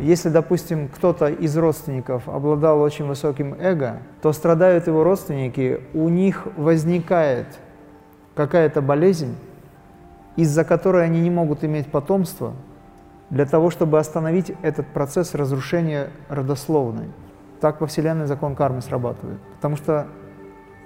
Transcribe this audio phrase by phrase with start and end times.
[0.00, 6.46] Если, допустим, кто-то из родственников обладал очень высоким эго, то страдают его родственники, у них
[6.56, 7.46] возникает
[8.34, 9.36] какая-то болезнь,
[10.36, 12.54] из-за которой они не могут иметь потомство,
[13.28, 17.08] для того, чтобы остановить этот процесс разрушения родословной.
[17.60, 19.38] Так во Вселенной закон кармы срабатывает.
[19.56, 20.06] Потому что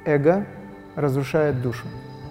[0.05, 0.45] эго
[0.97, 1.87] разрушает душу.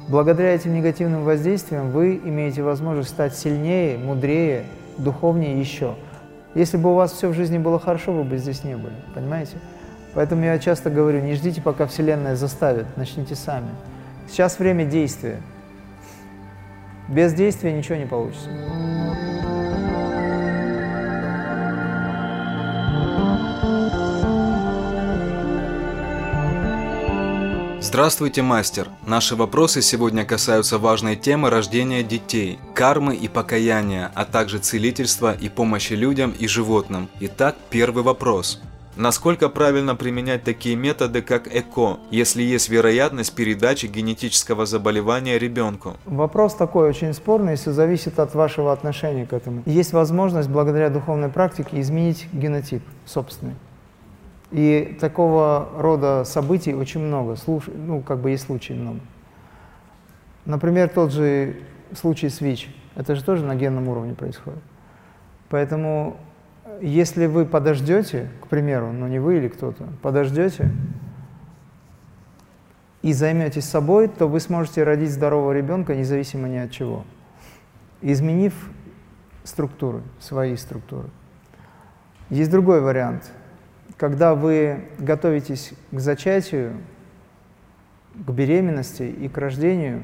[0.09, 4.65] Благодаря этим негативным воздействиям вы имеете возможность стать сильнее, мудрее,
[4.97, 5.95] духовнее еще.
[6.55, 9.57] Если бы у вас все в жизни было хорошо, вы бы здесь не были, понимаете?
[10.13, 13.69] Поэтому я часто говорю, не ждите, пока Вселенная заставит, начните сами.
[14.27, 15.41] Сейчас время действия.
[17.09, 18.49] Без действия ничего не получится.
[27.93, 28.87] Здравствуйте, мастер!
[29.05, 35.47] Наши вопросы сегодня касаются важной темы рождения детей, кармы и покаяния, а также целительства и
[35.47, 37.07] помощи людям и животным.
[37.19, 38.59] Итак, первый вопрос.
[38.95, 45.95] Насколько правильно применять такие методы, как ЭКО, если есть вероятность передачи генетического заболевания ребенку?
[46.05, 49.61] Вопрос такой очень спорный, если зависит от вашего отношения к этому.
[49.67, 53.53] Есть возможность благодаря духовной практике изменить генотип собственный.
[54.53, 57.63] И такого рода событий очень много, слуш...
[57.73, 58.99] ну, как бы есть случаи много.
[60.45, 61.55] Например, тот же
[61.93, 64.61] случай с ВИЧ, это же тоже на генном уровне происходит.
[65.49, 66.17] Поэтому,
[66.81, 70.69] если вы подождете, к примеру, ну не вы или кто-то, подождете
[73.01, 77.05] и займетесь собой, то вы сможете родить здорового ребенка независимо ни от чего,
[78.03, 78.53] изменив
[79.45, 81.09] структуры, свои структуры.
[82.29, 83.31] Есть другой вариант–
[83.97, 86.73] когда вы готовитесь к зачатию,
[88.15, 90.03] к беременности и к рождению,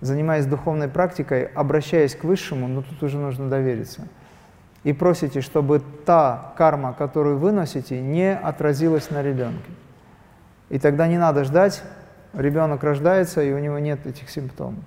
[0.00, 4.08] занимаясь духовной практикой, обращаясь к Высшему, но ну, тут уже нужно довериться,
[4.84, 9.70] и просите, чтобы та карма, которую вы носите, не отразилась на ребенке.
[10.68, 11.82] И тогда не надо ждать,
[12.32, 14.84] ребенок рождается, и у него нет этих симптомов.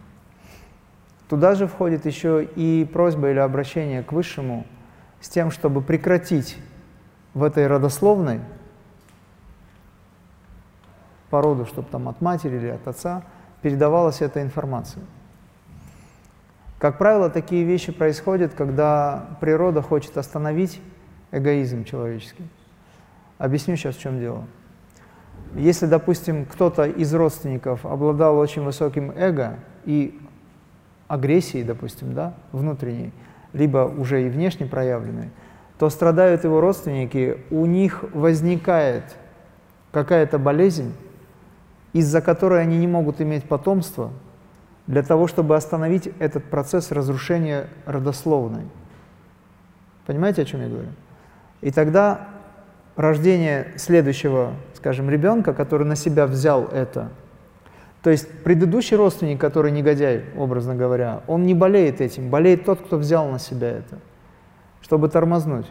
[1.28, 4.66] Туда же входит еще и просьба или обращение к Высшему
[5.22, 6.58] с тем, чтобы прекратить
[7.34, 8.42] в этой родословной
[11.30, 13.24] по роду, чтобы там от матери или от отца
[13.62, 15.04] передавалась эта информация.
[16.78, 20.82] Как правило, такие вещи происходят, когда природа хочет остановить
[21.32, 22.44] эгоизм человеческий.
[23.38, 24.46] Объясню сейчас, в чем дело.
[25.56, 30.20] Если, допустим, кто-то из родственников обладал очень высоким эго и
[31.08, 33.12] агрессией, допустим, да, внутренней,
[33.54, 35.30] либо уже и внешне проявленной,
[35.82, 39.04] то страдают его родственники, у них возникает
[39.92, 40.94] какая-то болезнь,
[41.92, 44.12] из-за которой они не могут иметь потомство,
[44.86, 48.66] для того, чтобы остановить этот процесс разрушения родословной.
[50.06, 50.90] Понимаете, о чем я говорю?
[51.62, 52.28] И тогда
[52.96, 57.10] рождение следующего, скажем, ребенка, который на себя взял это,
[58.04, 62.98] то есть предыдущий родственник, который негодяй, образно говоря, он не болеет этим, болеет тот, кто
[62.98, 63.98] взял на себя это–
[64.82, 65.68] чтобы тормознуть.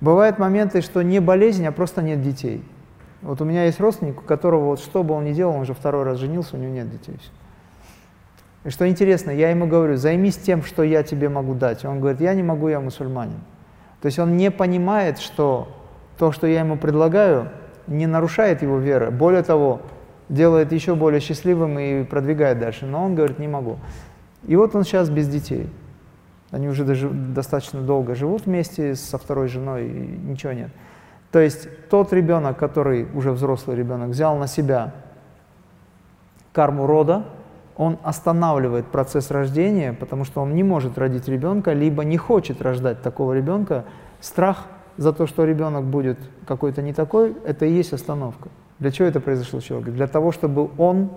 [0.00, 2.64] Бывают моменты, что не болезнь, а просто нет детей.
[3.22, 5.74] Вот у меня есть родственник, у которого вот что бы он ни делал, он уже
[5.74, 7.18] второй раз женился, у него нет детей.
[8.64, 11.84] И что интересно, я ему говорю, займись тем, что я тебе могу дать.
[11.84, 13.40] Он говорит, я не могу, я мусульманин.
[14.00, 15.68] То есть он не понимает, что
[16.18, 17.50] то, что я ему предлагаю,
[17.86, 19.10] не нарушает его веры.
[19.10, 19.80] Более того,
[20.28, 22.86] делает еще более счастливым и продвигает дальше.
[22.86, 23.78] Но он говорит, не могу.
[24.46, 25.68] И вот он сейчас без детей.
[26.50, 30.70] Они уже даже достаточно долго живут вместе со второй женой, и ничего нет.
[31.30, 34.92] То есть тот ребенок, который уже взрослый ребенок, взял на себя
[36.52, 37.24] карму рода,
[37.76, 43.00] он останавливает процесс рождения, потому что он не может родить ребенка, либо не хочет рождать
[43.00, 43.84] такого ребенка.
[44.20, 44.66] Страх
[44.96, 48.48] за то, что ребенок будет какой-то не такой, это и есть остановка.
[48.80, 49.92] Для чего это произошло человеку?
[49.92, 51.10] Для того, чтобы он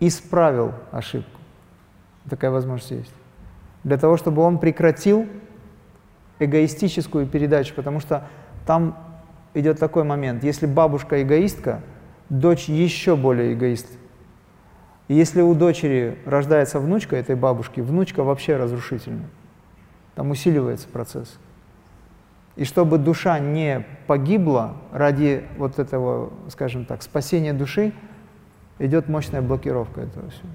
[0.00, 1.40] исправил ошибку.
[2.28, 3.21] Такая возможность есть
[3.84, 5.26] для того, чтобы он прекратил
[6.38, 8.28] эгоистическую передачу, потому что
[8.66, 8.96] там
[9.54, 11.80] идет такой момент, если бабушка эгоистка,
[12.28, 13.86] дочь еще более эгоист.
[15.08, 19.24] Если у дочери рождается внучка этой бабушки, внучка вообще разрушительна.
[20.14, 21.38] Там усиливается процесс.
[22.56, 27.92] И чтобы душа не погибла ради вот этого, скажем так, спасения души,
[28.78, 30.48] идет мощная блокировка этого всего.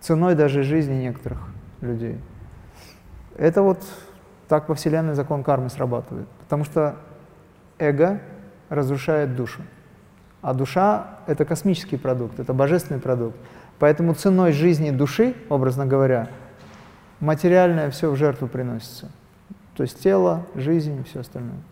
[0.00, 1.40] Ценой даже жизни некоторых
[1.80, 2.18] людей.
[3.36, 3.82] Это вот
[4.48, 6.28] так во Вселенной закон кармы срабатывает.
[6.40, 6.96] Потому что
[7.78, 8.20] эго
[8.68, 9.62] разрушает душу.
[10.42, 13.36] А душа— это космический продукт, это божественный продукт.
[13.78, 16.28] Поэтому ценой жизни души, образно говоря,
[17.20, 19.10] материальное все в жертву приносится.
[19.74, 21.62] То есть тело, жизнь и все остальное.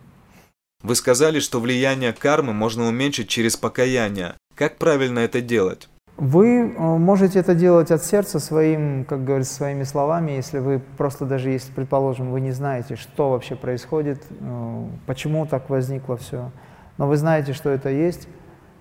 [0.82, 4.34] Вы сказали, что влияние кармы можно уменьшить через покаяние.
[4.54, 5.89] Как правильно это делать?
[6.20, 11.24] Вы э, можете это делать от сердца своим, как говорится, своими словами, если вы просто
[11.24, 16.50] даже, если, предположим, вы не знаете, что вообще происходит, э, почему так возникло все,
[16.98, 18.28] но вы знаете, что это есть,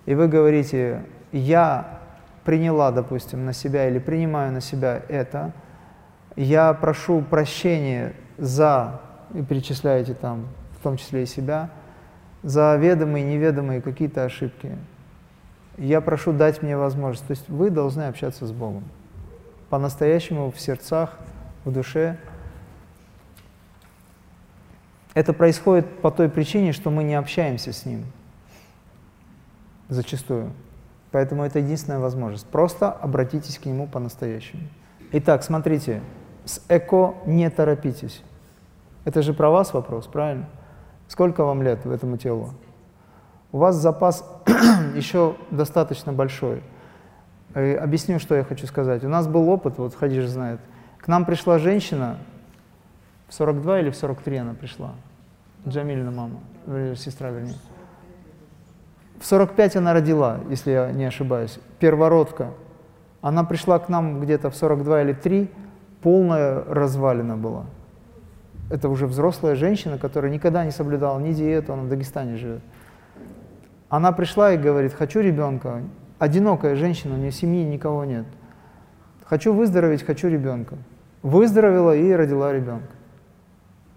[0.05, 2.01] и вы говорите, я
[2.43, 5.53] приняла, допустим, на себя или принимаю на себя это,
[6.35, 8.99] я прошу прощения за,
[9.33, 11.69] и перечисляете там, в том числе и себя,
[12.43, 14.77] за ведомые и неведомые какие-то ошибки,
[15.85, 17.27] я прошу дать мне возможность.
[17.27, 18.83] То есть вы должны общаться с Богом.
[19.69, 21.17] По-настоящему в сердцах,
[21.65, 22.17] в душе.
[25.13, 28.05] Это происходит по той причине, что мы не общаемся с Ним.
[29.87, 30.51] Зачастую.
[31.11, 32.45] Поэтому это единственная возможность.
[32.45, 34.63] Просто обратитесь к Нему по-настоящему.
[35.11, 36.01] Итак, смотрите,
[36.45, 38.21] с эко не торопитесь.
[39.05, 40.47] Это же про вас вопрос, правильно?
[41.07, 42.53] Сколько вам лет в этому телу?
[43.51, 44.23] У вас запас
[44.95, 46.61] еще достаточно большой.
[47.55, 49.03] И объясню, что я хочу сказать.
[49.03, 50.59] У нас был опыт, вот Хадиш знает.
[50.99, 52.17] К нам пришла женщина,
[53.27, 54.91] в 42 или в 43 она пришла,
[55.67, 56.39] Джамильна мама,
[56.95, 57.55] сестра вернее.
[59.19, 62.51] В 45 она родила, если я не ошибаюсь, первородка.
[63.21, 65.51] Она пришла к нам где-то в 42 или 3,
[66.01, 67.65] полная развалина была.
[68.69, 72.61] Это уже взрослая женщина, которая никогда не соблюдала ни диету, она в Дагестане живет.
[73.89, 75.81] Она пришла и говорит, хочу ребенка.
[76.19, 78.25] Одинокая женщина, у нее семьи, никого нет.
[79.25, 80.77] Хочу выздороветь, хочу ребенка.
[81.23, 82.89] Выздоровела и родила ребенка.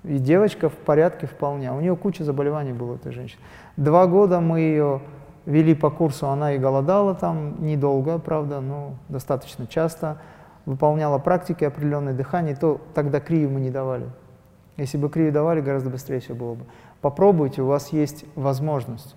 [0.04, 1.70] И девочка в порядке вполне.
[1.70, 3.40] А у нее куча заболеваний было, этой женщины.
[3.76, 5.00] Два года мы ее
[5.46, 10.18] вели по курсу, она и голодала там недолго, правда, но достаточно часто.
[10.64, 14.06] Выполняла практики определенные дыхания, то тогда крию мы не давали.
[14.76, 16.64] Если бы крию давали, гораздо быстрее все было бы.
[17.00, 19.16] Попробуйте, у вас есть возможность.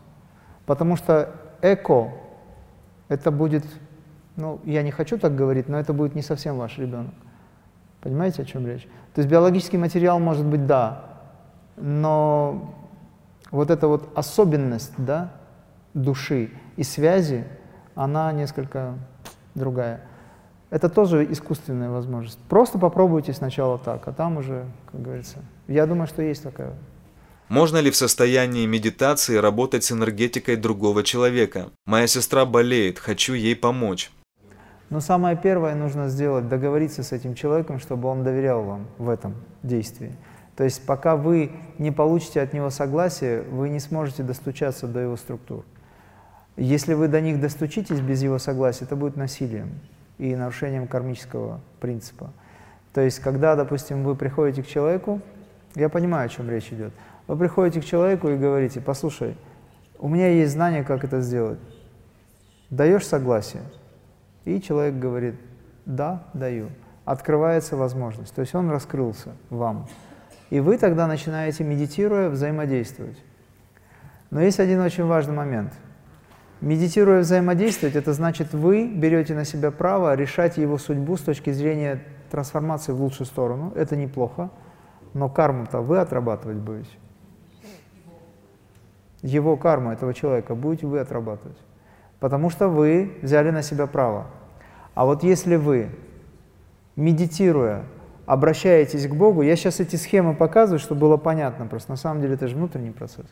[0.66, 1.32] Потому что
[1.62, 2.12] эко–
[3.08, 3.66] это будет,
[4.36, 7.14] ну, я не хочу так говорить, но это будет не совсем ваш ребенок.
[8.02, 8.88] Понимаете, о чем речь?
[9.14, 11.06] То есть биологический материал может быть да,
[11.78, 12.76] но
[13.52, 15.32] вот эта вот особенность, да,
[15.94, 17.46] души и связи,
[17.96, 18.96] она несколько
[19.56, 20.02] другая.
[20.70, 22.40] Это тоже искусственная возможность.
[22.50, 25.38] Просто попробуйте сначала так, а там уже, как говорится,
[25.68, 26.74] я думаю, что есть такая
[27.50, 31.68] можно ли в состоянии медитации работать с энергетикой другого человека?
[31.86, 34.12] Моя сестра болеет, хочу ей помочь.
[34.90, 39.36] Но самое первое нужно сделать, договориться с этим человеком, чтобы он доверял вам в этом
[39.62, 40.16] действии.
[40.56, 45.16] То есть пока вы не получите от него согласия, вы не сможете достучаться до его
[45.16, 45.66] структур.
[46.58, 49.82] Если вы до них достучитесь без его согласия, это будет насилием
[50.18, 52.32] и нарушением кармического принципа.
[52.94, 55.22] То есть когда, допустим, вы приходите к человеку,
[55.76, 56.94] я понимаю, о чем речь идет,
[57.28, 59.36] вы приходите к человеку и говорите, послушай,
[59.98, 61.60] у меня есть знание, как это сделать.
[62.70, 63.64] Даешь согласие?
[64.44, 65.36] И человек говорит,
[65.86, 66.70] да, даю.
[67.04, 68.34] Открывается возможность.
[68.34, 69.88] То есть он раскрылся вам.
[70.50, 73.18] И вы тогда начинаете, медитируя, взаимодействовать.
[74.30, 75.74] Но есть один очень важный момент.
[76.62, 82.04] Медитируя взаимодействовать, это значит, вы берете на себя право решать его судьбу с точки зрения
[82.32, 83.72] трансформации в лучшую сторону.
[83.76, 84.50] Это неплохо,
[85.14, 86.90] но карму-то вы отрабатывать будете
[89.26, 91.58] его карму этого человека будете вы отрабатывать.
[92.20, 94.28] Потому что вы взяли на себя право.
[94.94, 95.90] А вот если вы,
[96.96, 97.84] медитируя,
[98.26, 102.36] обращаетесь к Богу, я сейчас эти схемы показываю, чтобы было понятно, просто на самом деле
[102.36, 103.26] это же внутренний процесс.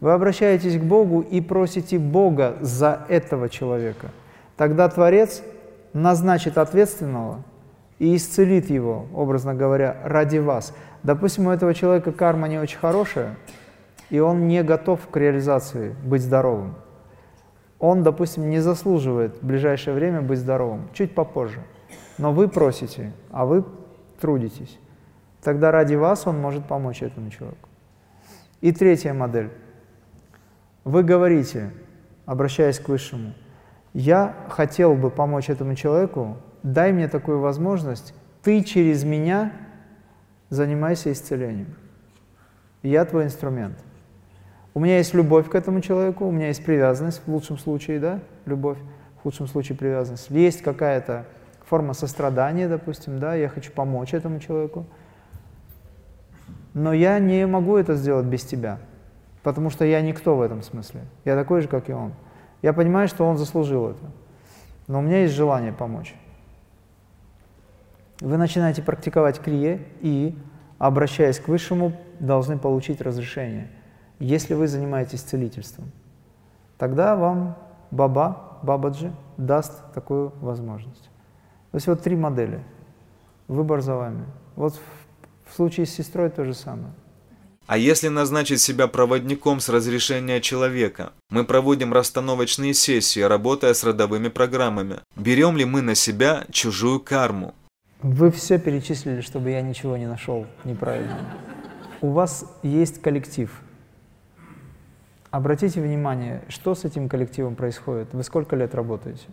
[0.00, 4.08] Вы обращаетесь к Богу и просите Бога за этого человека.
[4.56, 5.42] Тогда Творец
[5.92, 7.42] назначит ответственного
[7.98, 10.74] и исцелит его, образно говоря, ради вас.
[11.02, 13.36] Допустим, у этого человека карма не очень хорошая,
[14.10, 16.74] и он не готов к реализации, быть здоровым.
[17.78, 21.62] Он, допустим, не заслуживает в ближайшее время быть здоровым, чуть попозже.
[22.18, 23.64] Но вы просите, а вы
[24.20, 24.78] трудитесь.
[25.42, 27.68] Тогда ради вас он может помочь этому человеку.
[28.60, 29.50] И третья модель.
[30.84, 31.70] Вы говорите,
[32.26, 33.32] обращаясь к Высшему,
[33.94, 39.52] я хотел бы помочь этому человеку, дай мне такую возможность, ты через меня
[40.50, 41.74] занимайся исцелением.
[42.82, 43.78] Я твой инструмент.
[44.72, 48.20] У меня есть любовь к этому человеку, у меня есть привязанность в лучшем случае, да,
[48.46, 48.78] любовь,
[49.18, 50.30] в худшем случае привязанность.
[50.30, 51.26] Есть какая-то
[51.66, 54.86] форма сострадания, допустим, да, я хочу помочь этому человеку.
[56.72, 58.78] Но я не могу это сделать без тебя,
[59.42, 61.00] потому что я никто в этом смысле.
[61.24, 62.12] Я такой же, как и он.
[62.62, 64.04] Я понимаю, что он заслужил это,
[64.86, 66.14] но у меня есть желание помочь.
[68.20, 70.38] Вы начинаете практиковать крие и
[70.78, 73.68] обращаясь к Высшему, должны получить разрешение.
[74.20, 75.90] Если вы занимаетесь целительством,
[76.76, 77.56] тогда вам
[77.90, 81.04] Баба, Бабаджи даст такую возможность.
[81.70, 82.62] То есть вот три модели.
[83.48, 84.24] Выбор за вами.
[84.56, 86.92] Вот в, в случае с сестрой то же самое.
[87.66, 91.12] А если назначить себя проводником с разрешения человека?
[91.30, 94.96] Мы проводим расстановочные сессии, работая с родовыми программами.
[95.16, 97.54] Берем ли мы на себя чужую карму?
[98.02, 101.20] Вы все перечислили, чтобы я ничего не нашел неправильно.
[102.02, 103.50] У вас есть коллектив.
[105.30, 108.12] Обратите внимание, что с этим коллективом происходит.
[108.12, 109.26] Вы сколько лет работаете?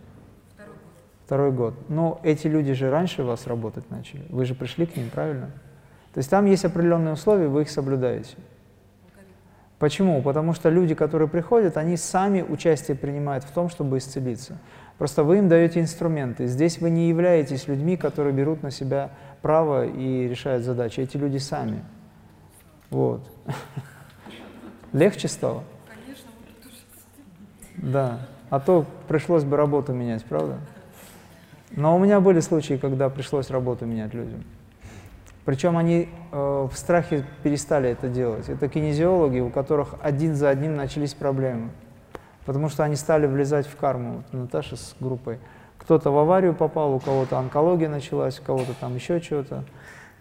[1.25, 1.73] Второй год.
[1.89, 4.23] Но эти люди же раньше вас работать начали.
[4.29, 5.47] Вы же пришли к ним, правильно?
[6.13, 8.37] То есть там есть определенные условия, вы их соблюдаете.
[9.79, 10.21] Почему?
[10.21, 14.57] Потому что люди, которые приходят, они сами участие принимают в том, чтобы исцелиться.
[14.97, 16.47] Просто вы им даете инструменты.
[16.47, 19.11] Здесь вы не являетесь людьми, которые берут на себя
[19.41, 21.01] право и решают задачи.
[21.01, 21.83] Эти люди сами.
[22.89, 23.29] Вот.
[24.93, 25.63] Легче стало?
[27.77, 28.19] Да.
[28.49, 30.57] А то пришлось бы работу менять, правда?
[31.71, 34.43] Но у меня были случаи, когда пришлось работу менять людям.
[35.43, 38.49] Причем они э, в страхе перестали это делать.
[38.49, 41.69] Это кинезиологи, у которых один за одним начались проблемы.
[42.45, 44.15] Потому что они стали влезать в карму.
[44.15, 45.39] Вот Наташа с группой.
[45.77, 49.63] Кто-то в аварию попал, у кого-то онкология началась, у кого-то там еще что-то.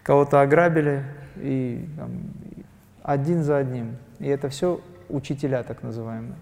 [0.03, 1.03] Кого-то ограбили.
[1.35, 2.11] И там,
[3.03, 3.97] один за одним.
[4.19, 6.35] И это все учителя так называемые.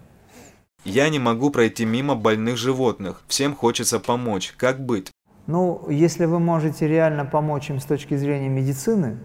[0.85, 3.23] Я не могу пройти мимо больных животных.
[3.27, 4.53] Всем хочется помочь.
[4.55, 5.11] Как быть?
[5.47, 9.17] Ну, если вы можете реально помочь им с точки зрения медицины,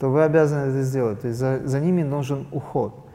[0.00, 1.20] то вы обязаны это сделать.
[1.20, 3.06] То есть за, за ними нужен уход.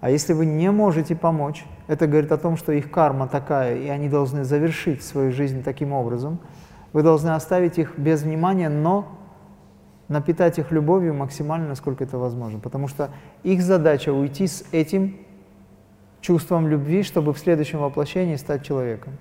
[0.00, 3.88] А если вы не можете помочь, это говорит о том, что их карма такая, и
[3.88, 6.40] они должны завершить свою жизнь таким образом.
[6.92, 9.08] Вы должны оставить их без внимания, но
[10.08, 12.58] напитать их любовью максимально, насколько это возможно.
[12.60, 13.10] Потому что
[13.42, 15.16] их задача уйти с этим
[16.20, 19.14] чувством любви, чтобы в следующем воплощении стать человеком.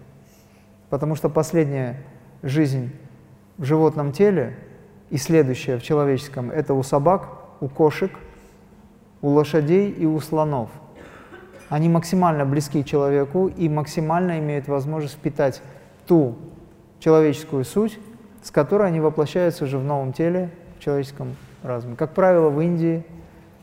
[0.90, 2.04] Потому что последняя
[2.44, 2.92] жизнь
[3.58, 4.56] в животном теле
[5.10, 8.12] и следующее в человеческом– это у собак, у кошек,
[9.22, 10.70] у лошадей и у слонов.
[11.70, 15.62] Они максимально близки человеку и максимально имеют возможность впитать
[16.06, 16.38] ту
[17.00, 18.00] человеческую суть,
[18.42, 21.96] с которой они воплощаются уже в новом теле, в человеческом разуме.
[21.96, 23.06] Как правило, в Индии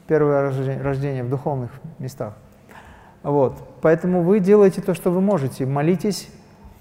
[0.07, 0.51] первое
[0.83, 2.35] рождение в духовных местах.
[3.25, 3.57] Вот.
[3.81, 5.67] Поэтому вы делаете то, что вы можете.
[5.67, 6.29] Молитесь,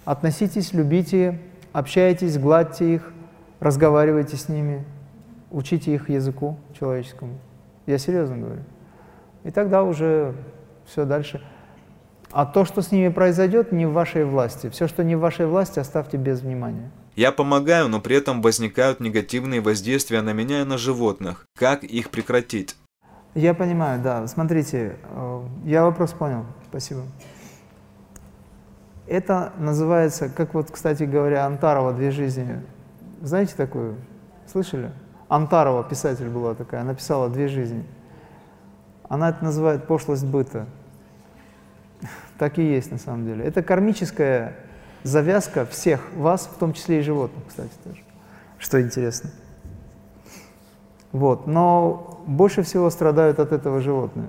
[0.05, 1.39] относитесь, любите,
[1.71, 3.11] общайтесь, гладьте их,
[3.59, 4.83] разговаривайте с ними,
[5.49, 7.39] учите их языку человеческому.
[7.85, 8.61] Я серьезно говорю.
[9.45, 10.35] И тогда уже
[10.85, 11.41] все дальше.
[12.31, 14.69] А то, что с ними произойдет, не в вашей власти.
[14.69, 16.91] Все, что не в вашей власти, оставьте без внимания.
[17.15, 21.45] Я помогаю, но при этом возникают негативные воздействия на меня и на животных.
[21.55, 22.75] Как их прекратить?
[23.35, 24.27] Я понимаю, да.
[24.27, 26.45] Смотрите, э, я вопрос понял.
[26.69, 27.01] Спасибо.
[29.07, 32.61] Это называется, как вот, кстати говоря, Антарова «Две жизни».
[33.21, 33.95] Знаете такую?
[34.45, 34.91] Слышали?
[35.29, 37.85] Антарова, писатель была такая, она писала «Две жизни».
[39.09, 40.67] Она это называет пошлость быта.
[42.37, 43.45] Так и есть на самом деле.
[43.45, 44.55] Это кармическая
[45.03, 48.01] завязка всех вас, в том числе и животных, кстати, тоже.
[48.57, 49.29] Что интересно.
[51.13, 51.47] Вот.
[51.47, 54.27] Но больше всего страдают от этого животные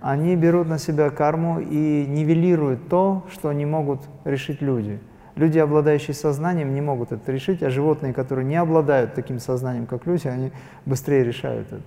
[0.00, 4.98] они берут на себя карму и нивелируют то, что не могут решить люди.
[5.36, 10.06] Люди, обладающие сознанием, не могут это решить, а животные, которые не обладают таким сознанием, как
[10.06, 10.52] люди, они
[10.86, 11.82] быстрее решают это.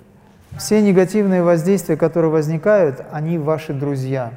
[0.58, 4.34] Все негативные воздействия, которые возникают, они ваши друзья.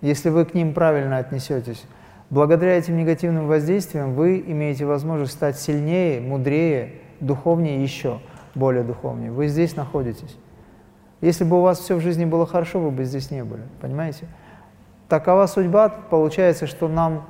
[0.00, 1.84] Если вы к ним правильно отнесетесь,
[2.30, 8.20] благодаря этим негативным воздействиям вы имеете возможность стать сильнее, мудрее, духовнее еще,
[8.54, 9.30] более духовнее.
[9.30, 10.36] Вы здесь находитесь.
[11.20, 14.26] Если бы у вас все в жизни было хорошо, вы бы здесь не были, понимаете?
[15.08, 17.24] Такова судьба, получается, что нам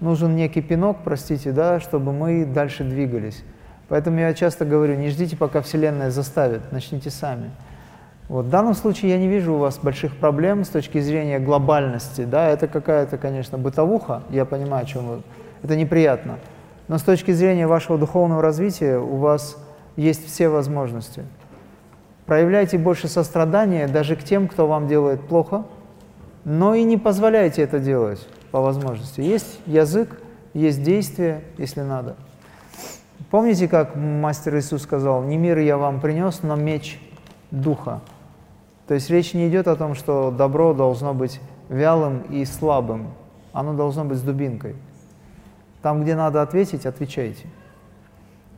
[0.00, 3.42] нужен некий пинок, простите, да, чтобы мы дальше двигались.
[3.88, 7.50] Поэтому я часто говорю, не ждите, пока Вселенная заставит, начните сами.
[8.28, 8.46] Вот.
[8.46, 12.24] В данном случае я не вижу у вас больших проблем с точки зрения глобальности.
[12.24, 12.48] Да?
[12.48, 15.22] Это какая-то, конечно, бытовуха, я понимаю, о чем вы.
[15.64, 16.38] Это неприятно.
[16.90, 19.56] Но с точки зрения вашего духовного развития у вас
[19.94, 21.24] есть все возможности.
[22.26, 25.66] Проявляйте больше сострадания даже к тем, кто вам делает плохо,
[26.44, 29.20] но и не позволяйте это делать по возможности.
[29.20, 30.20] Есть язык,
[30.52, 32.16] есть действие, если надо.
[33.30, 37.00] Помните, как мастер Иисус сказал, не мир я вам принес, но меч
[37.52, 38.00] духа.
[38.88, 43.10] То есть речь не идет о том, что добро должно быть вялым и слабым,
[43.52, 44.74] оно должно быть с дубинкой.
[45.82, 47.46] Там, где надо ответить, отвечайте.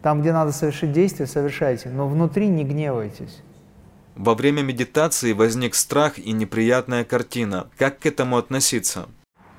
[0.03, 3.43] Там, где надо совершить действие, совершайте, но внутри не гневайтесь.
[4.17, 7.69] Во время медитации возник страх и неприятная картина.
[7.79, 9.07] Как к этому относиться?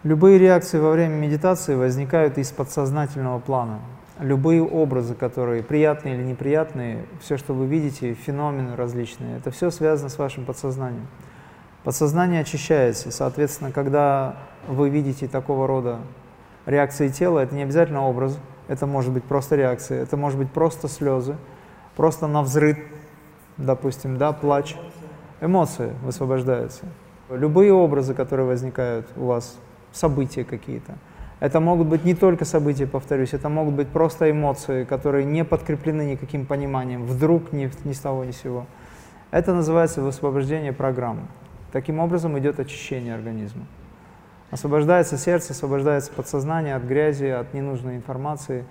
[0.03, 3.79] Любые реакции во время медитации возникают из подсознательного плана.
[4.19, 10.09] Любые образы, которые приятные или неприятные, все, что вы видите, феномены различные, это все связано
[10.09, 11.07] с вашим подсознанием.
[11.83, 15.99] Подсознание очищается, соответственно, когда вы видите такого рода
[16.65, 20.87] реакции тела, это не обязательно образ, это может быть просто реакция, это может быть просто
[20.87, 21.35] слезы,
[21.95, 22.77] просто на взрыв,
[23.57, 24.75] допустим, да, плач.
[25.41, 26.85] Эмоции высвобождаются.
[27.29, 29.57] Любые образы, которые возникают у вас,
[29.91, 30.95] события какие-то.
[31.39, 36.11] Это могут быть не только события, повторюсь, это могут быть просто эмоции, которые не подкреплены
[36.11, 38.65] никаким пониманием, вдруг ни, ни с того ни с сего.
[39.31, 41.23] Это называется высвобождение программы.
[41.73, 43.65] Таким образом идет очищение организма.
[44.53, 48.65] Освобождается сердце, освобождается подсознание от грязи, от ненужной информации,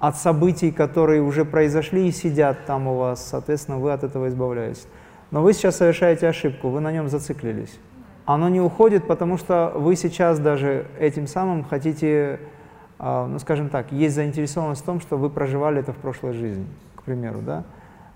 [0.00, 4.88] от событий, которые уже произошли и сидят там у вас, соответственно, вы от этого избавляетесь.
[5.30, 7.78] Но вы сейчас совершаете ошибку, вы на нем зациклились.
[8.24, 12.40] Оно не уходит, потому что вы сейчас даже этим самым хотите,
[12.98, 16.66] а, ну скажем так, есть заинтересованность в том, что вы проживали это в прошлой жизни,
[16.96, 17.62] к примеру, да?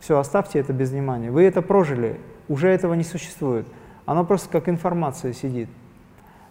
[0.00, 1.30] Все, оставьте это без внимания.
[1.30, 3.68] Вы это прожили, уже этого не существует.
[4.06, 5.68] Оно просто как информация сидит.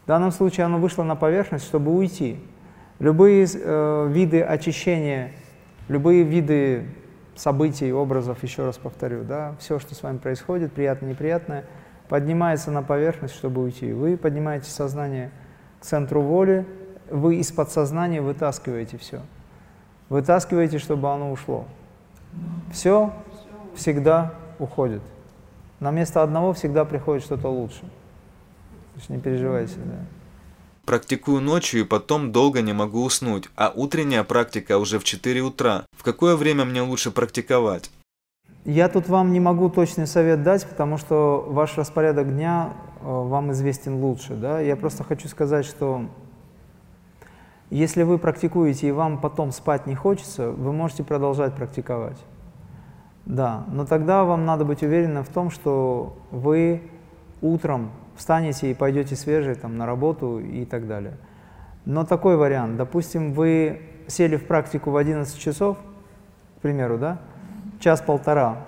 [0.03, 2.39] В данном случае оно вышло на поверхность, чтобы уйти.
[2.99, 5.31] Любые э, виды очищения,
[5.87, 6.85] любые виды
[7.35, 11.65] событий, образов, еще раз повторю, да, все, что с вами происходит, приятное, неприятное,
[12.09, 13.93] поднимается на поверхность, чтобы уйти.
[13.93, 15.31] Вы поднимаете сознание
[15.79, 16.65] к центру воли,
[17.09, 19.21] вы из подсознания вытаскиваете все.
[20.09, 21.65] Вытаскиваете, чтобы оно ушло.
[22.71, 23.13] Все
[23.75, 25.01] всегда уходит.
[25.79, 27.83] На место одного всегда приходит что-то лучше.
[29.09, 30.05] Не переживайте, да.
[30.85, 35.85] Практикую ночью и потом долго не могу уснуть, а утренняя практика уже в 4 утра.
[35.97, 37.91] В какое время мне лучше практиковать?
[38.65, 43.51] Я тут вам не могу точный совет дать, потому что ваш распорядок дня э, вам
[43.51, 44.35] известен лучше.
[44.35, 44.59] Да?
[44.59, 46.05] Я просто хочу сказать, что
[47.71, 52.17] если вы практикуете и вам потом спать не хочется, вы можете продолжать практиковать.
[53.25, 56.81] Да, но тогда вам надо быть уверенным в том, что вы
[57.41, 61.17] утром встанете и пойдете свежие там, на работу и так далее.
[61.85, 65.77] Но такой вариант, допустим, вы сели в практику в 11 часов,
[66.57, 67.19] к примеру, да,
[67.79, 68.59] час-полтора,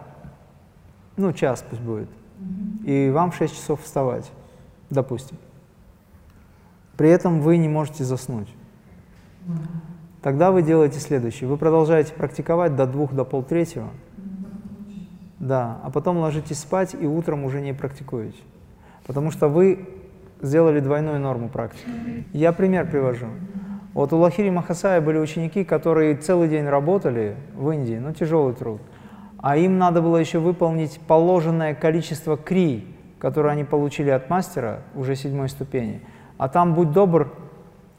[1.18, 2.10] ну, час пусть будет,
[2.84, 4.32] и вам в 6 часов вставать,
[4.89, 5.38] допустим.
[6.98, 8.52] При этом вы не можете заснуть.
[10.24, 11.48] Тогда вы делаете следующее.
[11.48, 13.89] Вы продолжаете практиковать до двух, до полтретьего,
[15.38, 18.38] да, а потом ложитесь спать и утром уже не практикуете.
[19.06, 19.88] Потому что вы
[20.42, 21.88] сделали двойную норму практики.
[22.34, 23.28] Я пример привожу.
[23.94, 28.82] Вот у Лахири Махасая были ученики, которые целый день работали в Индии, ну тяжелый труд,
[29.38, 32.88] а им надо было еще выполнить положенное количество кри,
[33.20, 36.02] которые они получили от мастера уже седьмой ступени.
[36.38, 37.32] А там, будь добр,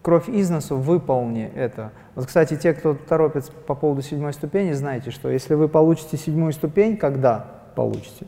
[0.03, 1.93] кровь из носу, выполни это.
[2.15, 6.53] Вот, кстати, те, кто торопится по поводу седьмой ступени, знаете, что если вы получите седьмую
[6.53, 8.27] ступень, когда получите,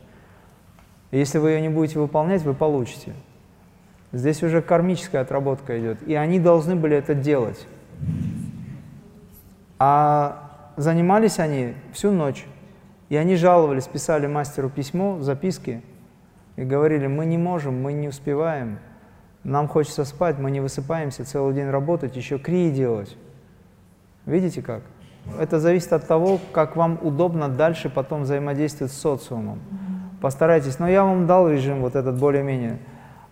[1.10, 3.12] если вы ее не будете выполнять, вы получите.
[4.12, 7.66] Здесь уже кармическая отработка идет, и они должны были это делать.
[9.78, 12.46] А занимались они всю ночь,
[13.08, 15.82] и они жаловались, писали мастеру письмо, записки,
[16.56, 18.78] и говорили, мы не можем, мы не успеваем,
[19.44, 23.16] нам хочется спать, мы не высыпаемся, целый день работать, еще крии делать.
[24.24, 24.82] Видите как?
[25.38, 29.60] Это зависит от того, как вам удобно дальше потом взаимодействовать с социумом.
[30.20, 30.78] Постарайтесь.
[30.78, 32.78] Но я вам дал режим вот этот более-менее.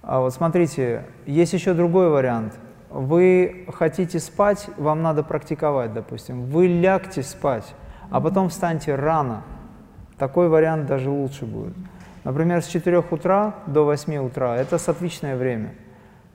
[0.02, 2.54] А вот смотрите, есть еще другой вариант.
[2.90, 6.44] Вы хотите спать, вам надо практиковать, допустим.
[6.44, 7.74] Вы лягте спать,
[8.10, 9.42] а потом встаньте рано.
[10.18, 11.74] Такой вариант даже лучше будет.
[12.22, 15.74] Например, с 4 утра до 8 утра– это сатвичное время.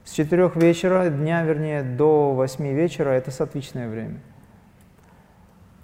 [0.04, 4.20] С 4 вечера, дня вернее, до 8 вечера– это сатвичное время.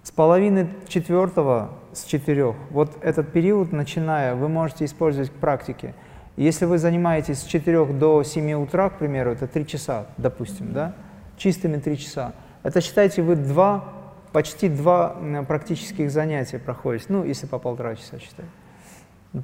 [0.06, 5.96] С половины четвертого, с четырех, вот этот период, начиная, вы можете использовать к практике.
[6.38, 10.94] Если вы занимаетесь с 4 до 7 утра, к примеру, это 3 часа, допустим, да,
[11.38, 13.84] чистыми 3 часа, это считайте вы два,
[14.32, 18.46] почти два практических занятия проходите, ну, если по полтора часа считать.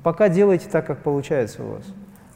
[0.04, 1.86] Пока делайте так, как получается у вас.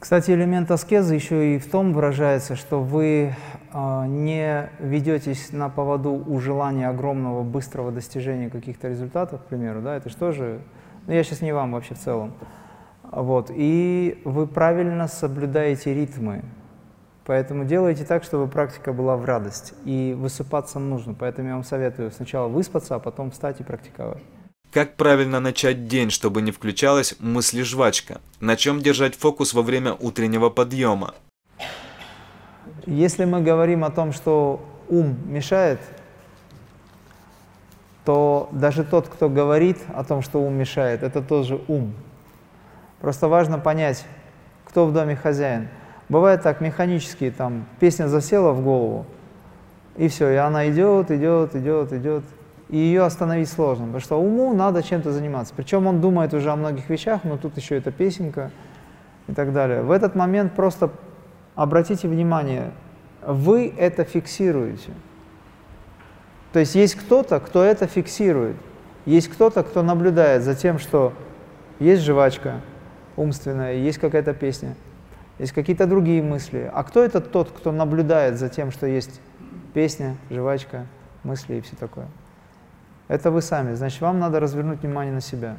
[0.00, 3.36] Кстати, элемент аскезы еще и в том выражается, что вы
[3.72, 10.10] не ведетесь на поводу у желания огромного быстрого достижения каких-то результатов, к примеру, да, это
[10.10, 10.60] что же,
[11.06, 12.34] ну я сейчас не вам вообще в целом,
[13.02, 16.44] вот, и вы правильно соблюдаете ритмы,
[17.24, 22.10] поэтому делайте так, чтобы практика была в радость, и высыпаться нужно, поэтому я вам советую
[22.10, 24.22] сначала выспаться, а потом встать и практиковать.
[24.72, 28.20] Как правильно начать день, чтобы не включалась мысли-жвачка?
[28.40, 31.14] На чем держать фокус во время утреннего подъема?
[32.86, 35.80] Если мы говорим о том, что ум мешает,
[38.04, 41.92] то даже тот, кто говорит о том, что ум мешает, это тоже ум.
[43.00, 44.04] Просто важно понять,
[44.64, 45.68] кто в доме хозяин.
[46.08, 49.06] Бывает так, механически, там, песня засела в голову,
[49.96, 52.24] и все, и она идет, идет, идет, идет,
[52.68, 55.52] и ее остановить сложно, потому что уму надо чем-то заниматься.
[55.56, 58.52] Причем он думает уже о многих вещах, но тут еще эта песенка
[59.26, 59.82] и так далее.
[59.82, 60.90] В этот момент просто
[61.56, 62.70] обратите внимание,
[63.26, 64.92] вы это фиксируете.
[66.52, 68.56] То есть есть кто-то, кто это фиксирует.
[69.04, 71.12] Есть кто-то, кто наблюдает за тем, что
[71.78, 72.60] есть жвачка
[73.16, 74.74] умственная, есть какая-то песня,
[75.38, 76.70] есть какие-то другие мысли.
[76.72, 79.20] А кто это тот, кто наблюдает за тем, что есть
[79.74, 80.86] песня, жвачка,
[81.24, 82.06] мысли и все такое?
[83.08, 83.74] Это вы сами.
[83.74, 85.56] Значит, вам надо развернуть внимание на себя.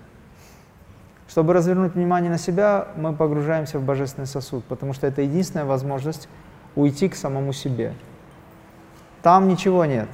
[1.28, 6.30] Чтобы развернуть внимание на себя, мы погружаемся в божественный сосуд, потому что это единственная возможность
[6.76, 7.94] уйти к самому себе.
[9.22, 10.08] Там ничего нет.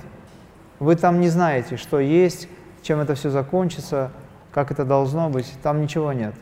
[0.80, 2.48] Вы там не знаете, что есть,
[2.82, 4.12] чем это все закончится,
[4.52, 5.54] как это должно быть.
[5.62, 6.34] Там ничего нет.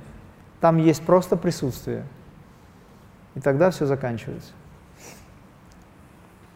[0.61, 2.05] Там есть просто присутствие.
[3.35, 4.51] И тогда все заканчивается.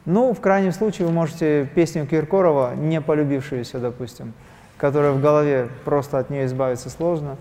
[0.06, 4.34] Ну, в крайнем случае, вы можете песню Киркорова, не полюбившуюся, допустим,
[4.78, 7.38] которая в голове, просто от нее избавиться сложно.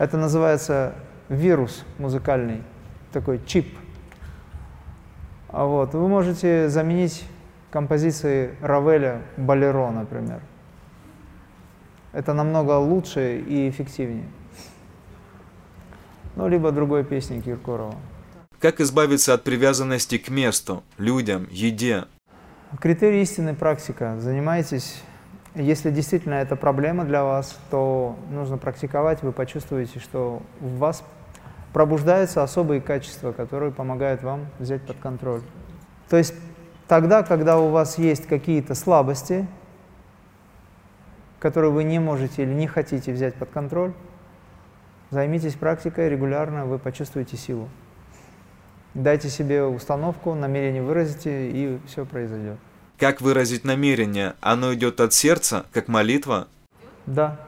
[0.00, 0.94] Это называется
[1.28, 2.62] вирус музыкальный,
[3.12, 3.76] такой чип.
[5.48, 7.22] А вот, вы можете заменить
[7.70, 10.40] композиции Равеля «Болеро», например.
[12.14, 14.24] Это намного лучше и эффективнее.
[16.34, 17.94] Ну, либо другой песни Киркорова.
[18.58, 22.06] Как избавиться от привязанности к месту, людям, еде?
[22.80, 24.18] Критерий истины практика.
[24.18, 25.02] Занимайтесь,
[25.54, 31.02] если действительно это проблема для вас, то нужно практиковать, вы почувствуете, что в вас
[31.72, 35.42] пробуждаются особые качества, которые помогают вам взять под контроль.
[36.08, 36.34] То есть
[36.90, 39.46] Тогда, когда у вас есть какие-то слабости,
[41.38, 43.92] которые вы не можете или не хотите взять под контроль,
[45.10, 47.68] займитесь практикой регулярно, вы почувствуете силу.
[48.94, 52.58] Дайте себе установку, намерение выразите, и все произойдет.
[53.00, 54.34] Как выразить намерение?
[54.42, 56.48] Оно идет от сердца, как молитва?
[57.06, 57.38] Да.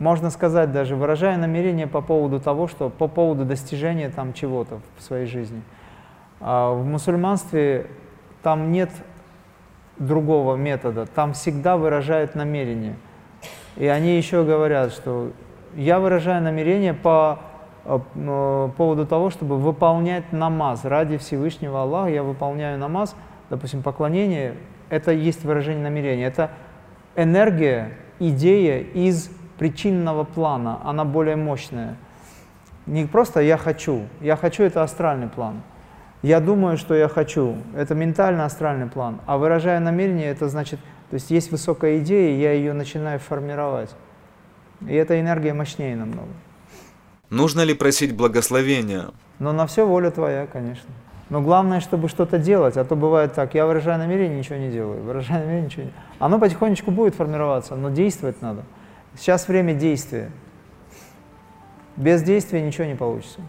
[0.00, 5.02] Можно сказать даже, выражая намерение по поводу того, что по поводу достижения там чего-то в
[5.02, 5.62] своей жизни.
[6.40, 7.86] А в мусульманстве
[8.42, 8.90] там нет
[9.98, 12.96] другого метода, там всегда выражают намерение.
[13.76, 15.30] И они еще говорят, что
[15.76, 17.38] я выражаю намерение по
[17.84, 20.84] э, э, поводу того, чтобы выполнять намаз.
[20.84, 23.14] Ради Всевышнего Аллаха я выполняю намаз,
[23.50, 24.54] допустим, поклонение,
[24.88, 26.26] это есть выражение намерения.
[26.26, 26.50] Это
[27.16, 31.96] энергия, идея из причинного плана, она более мощная.
[32.86, 35.62] Не просто «я хочу», «я хочу»— это астральный план–
[36.24, 37.58] я думаю, что я хочу.
[37.76, 39.20] Это ментально-астральный план.
[39.26, 40.80] А выражая намерение, это значит,
[41.10, 43.90] то есть есть высокая идея, я ее начинаю формировать.
[44.88, 46.30] И эта энергия мощнее намного.
[47.28, 49.10] Нужно ли просить благословения?
[49.38, 50.88] Но на все воля твоя, конечно.
[51.30, 55.02] Но главное, чтобы что-то делать, а то бывает так, я выражаю намерение, ничего не делаю,
[55.02, 58.64] выражаю намерение, ничего не Оно потихонечку будет формироваться, но действовать надо.
[59.16, 60.30] Сейчас время действия.
[61.96, 63.40] Без действия ничего не получится.